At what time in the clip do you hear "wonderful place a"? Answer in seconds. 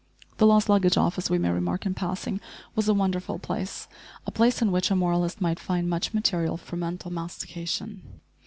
2.95-4.31